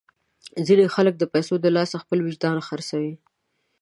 ځینې 0.67 0.85
خلک 0.95 1.13
د 1.17 1.23
پیسو 1.33 1.53
د 1.59 1.65
لاسه 1.77 1.95
خپل 2.03 2.19
وجدان 2.27 2.57
خرڅوي. 2.67 3.13